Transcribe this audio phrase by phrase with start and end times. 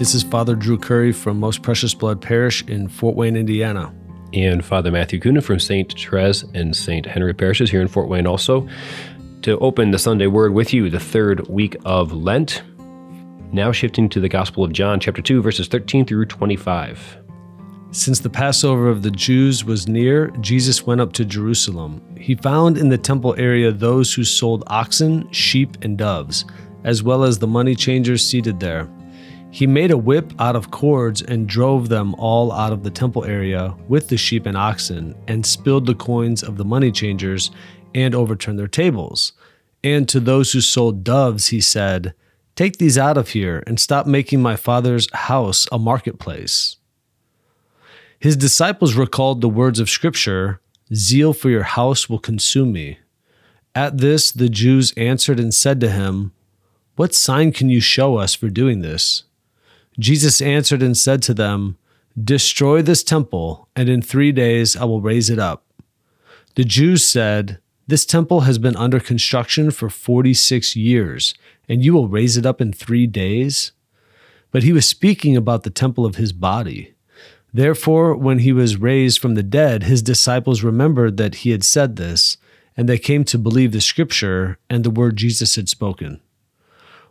[0.00, 3.94] This is Father Drew Curry from Most Precious Blood Parish in Fort Wayne, Indiana.
[4.32, 5.92] And Father Matthew Coonan from St.
[5.92, 7.04] Therese and St.
[7.04, 8.66] Henry parishes here in Fort Wayne also.
[9.42, 12.62] To open the Sunday Word with you, the third week of Lent.
[13.52, 17.18] Now shifting to the Gospel of John, chapter 2, verses 13 through 25.
[17.90, 22.16] Since the Passover of the Jews was near, Jesus went up to Jerusalem.
[22.16, 26.46] He found in the temple area those who sold oxen, sheep, and doves,
[26.84, 28.88] as well as the money changers seated there.
[29.52, 33.24] He made a whip out of cords and drove them all out of the temple
[33.24, 37.50] area with the sheep and oxen, and spilled the coins of the money changers
[37.94, 39.32] and overturned their tables.
[39.82, 42.14] And to those who sold doves, he said,
[42.54, 46.76] Take these out of here and stop making my father's house a marketplace.
[48.18, 50.60] His disciples recalled the words of Scripture
[50.94, 52.98] Zeal for your house will consume me.
[53.74, 56.32] At this, the Jews answered and said to him,
[56.96, 59.24] What sign can you show us for doing this?
[60.00, 61.76] Jesus answered and said to them,
[62.22, 65.64] Destroy this temple, and in three days I will raise it up.
[66.54, 71.34] The Jews said, This temple has been under construction for 46 years,
[71.68, 73.72] and you will raise it up in three days?
[74.50, 76.94] But he was speaking about the temple of his body.
[77.52, 81.96] Therefore, when he was raised from the dead, his disciples remembered that he had said
[81.96, 82.38] this,
[82.76, 86.20] and they came to believe the scripture and the word Jesus had spoken.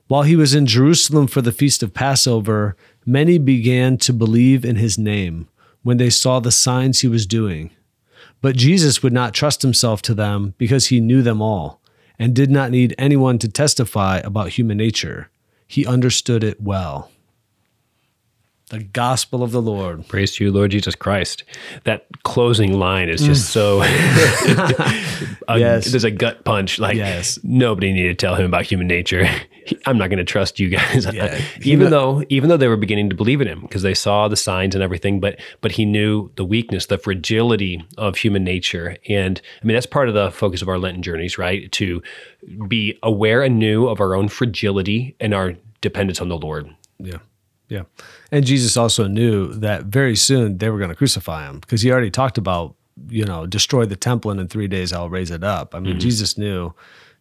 [0.10, 4.78] While he was in Jerusalem for the feast of Passover, many began to believe in
[4.78, 5.48] his name
[5.84, 7.70] when they saw the signs he was doing.
[8.42, 11.80] But Jesus would not trust himself to them because he knew them all
[12.18, 15.30] and did not need anyone to testify about human nature.
[15.68, 17.12] He understood it well.
[18.70, 20.08] The gospel of the Lord.
[20.08, 21.44] Praise to you, Lord Jesus Christ.
[21.86, 23.52] That closing line is just mm.
[23.52, 23.82] so.
[25.48, 25.86] a, Yes.
[25.86, 26.78] There's a gut punch.
[26.78, 27.40] Like, Yes.
[27.42, 29.28] nobody needed to tell him about human nature.
[29.88, 31.12] I'm not going to trust you guys.
[31.12, 31.42] Yeah.
[31.64, 34.36] even though, even though they were beginning to believe in him because they saw the
[34.36, 39.42] signs and everything, but but he knew the weakness, the fragility of human nature, and
[39.62, 41.72] I mean that's part of the focus of our Lenten journeys, right?
[41.74, 42.02] To
[42.68, 46.74] be aware anew of our own fragility and our dependence on the Lord.
[47.00, 47.18] Yeah.
[47.70, 47.84] Yeah.
[48.32, 51.92] And Jesus also knew that very soon they were going to crucify him because he
[51.92, 52.76] already talked about,
[53.08, 55.74] you know, destroy the temple and in three days I'll raise it up.
[55.74, 56.00] I mean, mm-hmm.
[56.00, 56.74] Jesus knew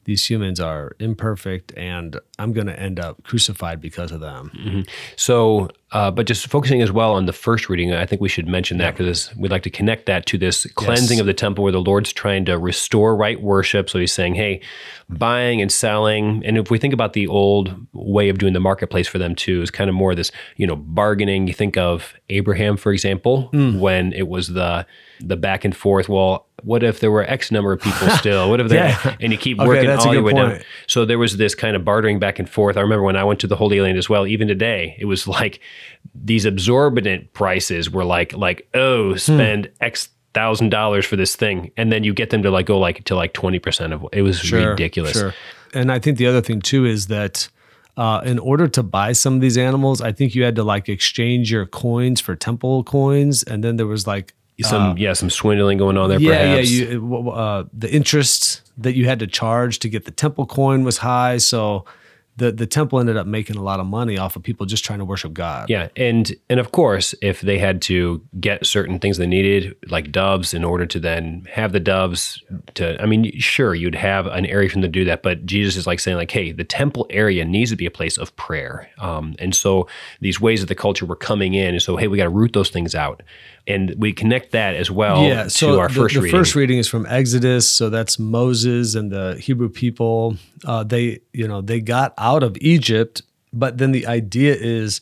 [0.09, 4.87] these humans are imperfect and I'm going to end up crucified because of them.
[5.17, 8.49] So, uh, but just focusing as well on the first reading, I think we should
[8.49, 11.75] mention that because we'd like to connect that to this cleansing of the temple where
[11.75, 13.91] the Lord's trying to restore right worship.
[13.91, 14.63] So he's saying, hey,
[15.11, 16.43] buying and selling.
[16.43, 19.61] And if we think about the old way of doing the marketplace for them too,
[19.61, 21.47] is kind of more this, you know, bargaining.
[21.49, 24.87] You think of Abraham, for example, when it was the
[25.21, 26.09] the back and forth.
[26.09, 28.51] Well, what if there were X number of people still?
[28.51, 29.17] What if they Yeah.
[29.21, 30.61] and you keep Okay, working all your way down.
[30.87, 32.77] So there was this kind of bartering back and forth.
[32.77, 35.27] I remember when I went to the Holy Land as well, even today, it was
[35.29, 35.61] like
[36.15, 41.71] these exorbitant prices were like like, oh, spend X thousand dollars for this thing.
[41.77, 44.23] And then you get them to like go like to like twenty percent of it
[44.23, 45.13] was ridiculous.
[45.13, 45.35] Sure.
[45.75, 47.49] And I think the other thing too is that
[47.97, 50.89] uh, in order to buy some of these animals, I think you had to like
[50.89, 53.43] exchange your coins for temple coins.
[53.43, 54.35] And then there was like,
[54.67, 56.71] Some yeah, some swindling going on there yeah, perhaps.
[56.71, 60.85] yeah, you, uh, the interest that you had to charge to get the temple coin
[60.85, 61.39] was high.
[61.39, 61.85] So
[62.39, 65.01] the, the temple ended up making a lot of money off of people just trying
[65.01, 65.69] to worship God.
[65.69, 70.13] Yeah, and and of course, if they had to get certain things they needed, like
[70.13, 72.43] doves, in order to then have the doves,
[72.75, 75.77] to I mean, sure, you'd have an area for them to do that, but Jesus
[75.77, 78.89] is like saying, like, hey, the temple area needs to be a place of prayer,
[78.99, 79.89] um, and so
[80.21, 82.53] these ways of the culture were coming in, and so hey, we got to root
[82.53, 83.21] those things out,
[83.69, 86.39] and we connect that as well yeah, so to our the, first the reading.
[86.39, 90.37] first reading is from Exodus, so that's Moses and the Hebrew people.
[90.65, 95.01] Uh, they, you know, they got out of Egypt, but then the idea is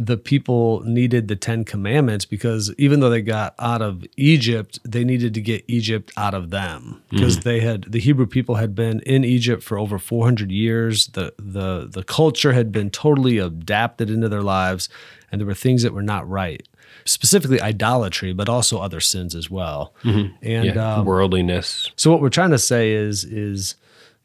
[0.00, 5.02] the people needed the Ten Commandments because even though they got out of Egypt, they
[5.02, 9.00] needed to get Egypt out of them because they had the Hebrew people had been
[9.00, 11.08] in Egypt for over 400 years.
[11.08, 14.88] The the the culture had been totally adapted into their lives,
[15.32, 16.66] and there were things that were not right.
[17.04, 19.94] Specifically, idolatry, but also other sins as well.
[20.04, 21.90] And yeah, um, worldliness.
[21.96, 23.74] so what we're trying to say is is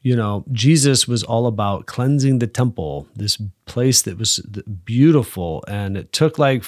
[0.04, 4.38] you know Jesus was all about cleansing the temple, this place that was
[4.84, 6.62] beautiful, and it took like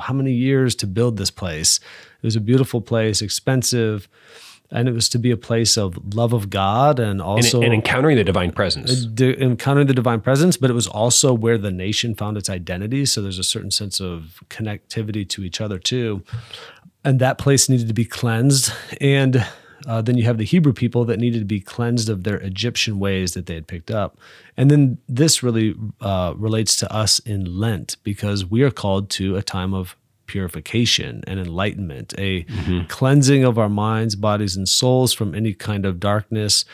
[0.00, 1.80] how many years to build this place?
[2.22, 4.08] It was a beautiful place, expensive,
[4.70, 7.72] and it was to be a place of love of God and And, also and
[7.74, 9.04] encountering the divine presence.
[9.06, 13.04] di- encountering the divine presence, but it was also where the nation found its identity.
[13.06, 16.22] So there's a certain sense of connectivity to each other too.
[17.04, 18.72] And that place needed to be cleansed.
[19.00, 19.46] And
[19.86, 22.98] Uh, then you have the Hebrew people that needed to be cleansed of their Egyptian
[22.98, 24.18] ways that they had picked up.
[24.56, 29.36] And then this really uh, relates to us in Lent because we are called to
[29.36, 29.96] a time of
[30.26, 32.86] purification and enlightenment, a mm-hmm.
[32.88, 36.64] cleansing of our minds, bodies, and souls from any kind of darkness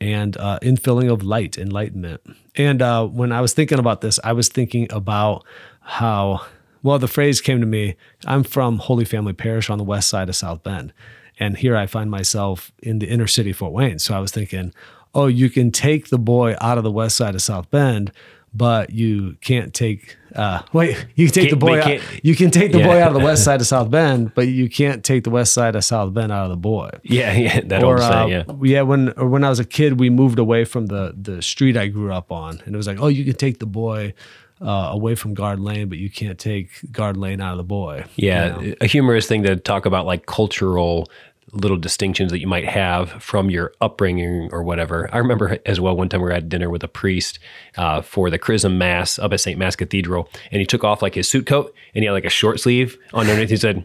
[0.00, 2.20] and uh, infilling of light, enlightenment.
[2.56, 5.44] And uh, when I was thinking about this, I was thinking about
[5.80, 6.44] how,
[6.82, 7.96] well, the phrase came to me
[8.26, 10.92] I'm from Holy Family Parish on the west side of South Bend.
[11.42, 13.98] And here I find myself in the inner city Fort Wayne.
[13.98, 14.72] So I was thinking,
[15.12, 18.12] oh, you can take the boy out of the west side of South Bend,
[18.54, 22.70] but you can't take uh, wait you can take the boy out, you can take
[22.70, 22.86] the yeah.
[22.86, 25.52] boy out of the west side of South Bend, but you can't take the west
[25.52, 26.90] side of South Bend out of the boy.
[27.02, 28.54] Yeah, yeah, that or, old saying, uh, yeah.
[28.62, 31.76] Yeah, when or when I was a kid, we moved away from the the street
[31.76, 34.14] I grew up on, and it was like, oh, you can take the boy
[34.62, 38.04] uh, away from guard lane, but you can't take guard lane out of the boy.
[38.14, 38.74] Yeah, you know?
[38.80, 41.10] a humorous thing to talk about like cultural
[41.52, 45.08] little distinctions that you might have from your upbringing or whatever.
[45.12, 47.38] I remember as well one time we were at dinner with a priest
[47.76, 49.58] uh, for the Chrism Mass up at St.
[49.58, 52.30] Mass Cathedral, and he took off like his suit coat and he had like a
[52.30, 53.50] short sleeve underneath.
[53.50, 53.84] He said,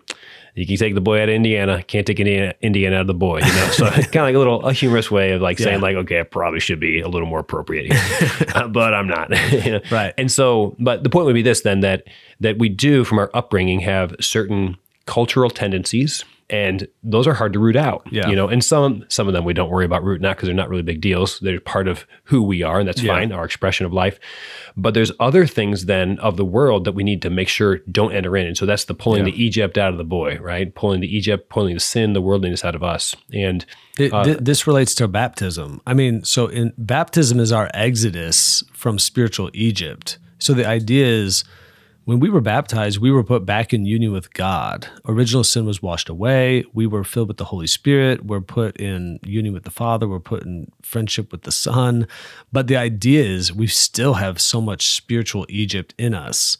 [0.57, 3.13] you can take the boy out of Indiana, can't take Indiana, Indiana out of the
[3.13, 3.67] boy, you know?
[3.71, 5.65] So kind of like a little, a humorous way of like yeah.
[5.65, 9.07] saying like, okay, I probably should be a little more appropriate here, uh, but I'm
[9.07, 9.29] not.
[9.51, 9.81] you know?
[9.91, 10.15] Right.
[10.17, 12.05] And so, but the point would be this then, that,
[12.39, 17.59] that we do from our upbringing have certain cultural tendencies and those are hard to
[17.59, 18.07] root out.
[18.09, 18.29] Yeah.
[18.29, 20.55] You know, and some some of them we don't worry about rooting out because they're
[20.55, 21.39] not really big deals.
[21.39, 23.13] They're part of who we are, and that's yeah.
[23.13, 24.19] fine, our expression of life.
[24.77, 28.13] But there's other things then of the world that we need to make sure don't
[28.13, 28.47] enter in.
[28.47, 29.31] And so that's the pulling yeah.
[29.31, 30.73] the Egypt out of the boy, right?
[30.73, 33.15] Pulling the Egypt, pulling the sin, the worldliness out of us.
[33.33, 33.65] And
[33.97, 35.81] it, uh, th- this relates to baptism.
[35.85, 40.17] I mean, so in baptism is our exodus from spiritual Egypt.
[40.39, 41.43] So the idea is
[42.07, 44.87] when we were baptized, we were put back in union with God.
[45.09, 46.63] Original sin was washed away.
[46.73, 48.25] We were filled with the Holy Spirit.
[48.25, 50.07] We're put in union with the Father.
[50.07, 52.07] We're put in friendship with the Son.
[52.49, 56.55] But the idea is we still have so much spiritual Egypt in us.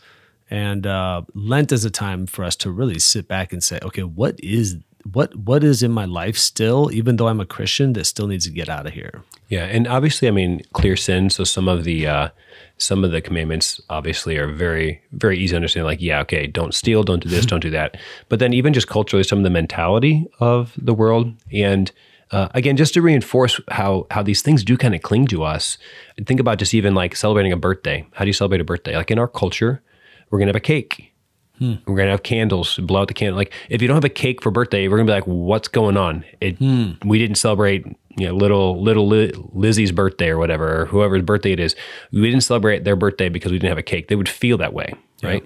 [0.49, 4.03] And uh, Lent is a time for us to really sit back and say, okay,
[4.03, 4.75] what is
[5.11, 8.45] what what is in my life still, even though I'm a Christian, that still needs
[8.45, 9.23] to get out of here?
[9.47, 11.29] Yeah, and obviously, I mean, clear sin.
[11.29, 12.29] So some of the uh,
[12.77, 16.73] some of the commandments obviously are very very easy to understand like yeah okay don't
[16.73, 17.97] steal don't do this don't do that
[18.29, 21.91] but then even just culturally some of the mentality of the world and
[22.31, 25.77] uh, again just to reinforce how how these things do kind of cling to us
[26.25, 29.11] think about just even like celebrating a birthday how do you celebrate a birthday like
[29.11, 29.81] in our culture
[30.29, 31.13] we're gonna have a cake
[31.59, 31.75] Hmm.
[31.88, 33.38] We're gonna have candles, blow out the candle.
[33.38, 35.98] Like if you don't have a cake for birthday, we're gonna be like, "What's going
[35.98, 36.92] on?" It hmm.
[37.04, 41.59] we didn't celebrate, you know, little little Lizzie's birthday or whatever, or whoever's birthday it
[41.59, 41.75] is.
[42.12, 44.07] We didn't celebrate their birthday because we didn't have a cake.
[44.07, 45.30] They would feel that way, yeah.
[45.30, 45.45] right?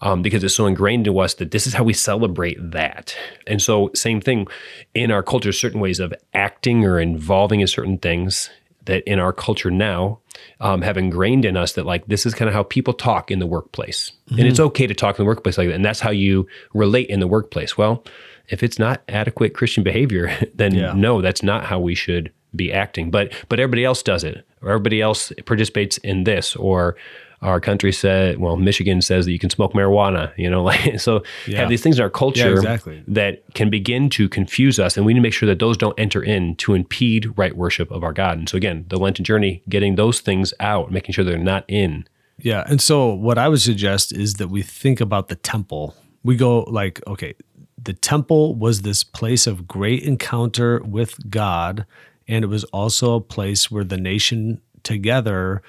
[0.00, 3.14] Um, because it's so ingrained to us that this is how we celebrate that.
[3.46, 4.46] And so, same thing
[4.94, 8.48] in our culture, certain ways of acting or involving in certain things
[8.86, 10.19] that in our culture now
[10.60, 13.38] um, have ingrained in us that like this is kind of how people talk in
[13.38, 14.38] the workplace mm-hmm.
[14.38, 14.66] and it's mm-hmm.
[14.66, 17.26] okay to talk in the workplace like that and that's how you relate in the
[17.26, 18.04] workplace well
[18.48, 20.92] if it's not adequate christian behavior then yeah.
[20.94, 24.70] no that's not how we should be acting but but everybody else does it or
[24.70, 26.96] everybody else participates in this or
[27.42, 31.22] our country said, well, Michigan says that you can smoke marijuana, you know, like, so
[31.46, 31.58] yeah.
[31.58, 33.02] have these things in our culture yeah, exactly.
[33.08, 34.96] that can begin to confuse us.
[34.96, 37.90] And we need to make sure that those don't enter in to impede right worship
[37.90, 38.38] of our God.
[38.38, 42.06] And so again, the Lenten journey, getting those things out, making sure they're not in.
[42.38, 42.64] Yeah.
[42.66, 45.94] And so what I would suggest is that we think about the temple.
[46.22, 47.34] We go like, okay,
[47.82, 51.86] the temple was this place of great encounter with God.
[52.28, 55.62] And it was also a place where the nation together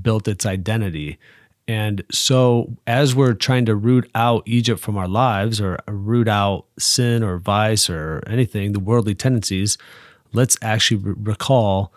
[0.00, 1.18] built its identity.
[1.66, 6.64] And so, as we're trying to root out Egypt from our lives or root out
[6.78, 9.76] sin or vice or anything, the worldly tendencies,
[10.32, 11.92] let's actually re- recall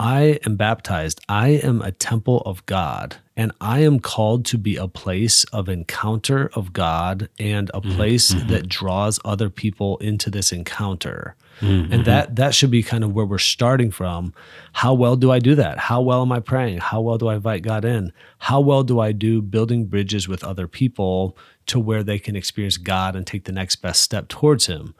[0.00, 1.20] I am baptized.
[1.28, 5.68] I am a temple of God, and I am called to be a place of
[5.68, 7.94] encounter of God and a mm-hmm.
[7.94, 8.48] place mm-hmm.
[8.48, 11.36] that draws other people into this encounter.
[11.60, 11.92] Mm-hmm.
[11.92, 14.34] And that that should be kind of where we're starting from.
[14.72, 15.78] How well do I do that?
[15.78, 16.78] How well am I praying?
[16.78, 18.12] How well do I invite God in?
[18.38, 22.76] How well do I do building bridges with other people to where they can experience
[22.76, 24.96] God and take the next best step towards him?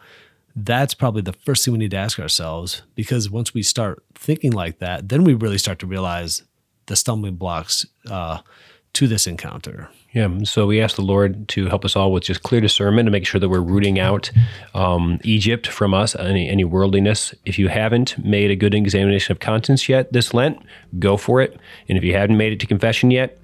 [0.54, 4.52] That's probably the first thing we need to ask ourselves because once we start thinking
[4.52, 6.42] like that, then we really start to realize
[6.88, 8.38] the stumbling blocks uh,
[8.94, 9.88] to this encounter.
[10.12, 10.28] Yeah.
[10.44, 13.26] So we ask the Lord to help us all with just clear discernment to make
[13.26, 14.30] sure that we're rooting out
[14.74, 17.34] um, Egypt from us, any, any worldliness.
[17.44, 20.58] If you haven't made a good examination of conscience yet this Lent,
[20.98, 21.60] go for it.
[21.88, 23.38] And if you haven't made it to confession yet,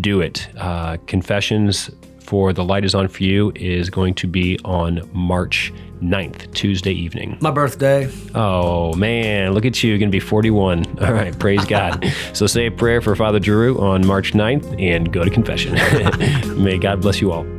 [0.00, 0.48] do it.
[0.58, 1.88] Uh, confessions
[2.28, 6.92] for The Light is On For You is going to be on March 9th, Tuesday
[6.92, 7.38] evening.
[7.40, 8.12] My birthday.
[8.34, 9.88] Oh, man, look at you.
[9.88, 10.98] You're going to be 41.
[11.02, 12.04] All right, praise God.
[12.34, 15.74] So say a prayer for Father Giroux on March 9th and go to confession.
[16.62, 17.57] May God bless you all.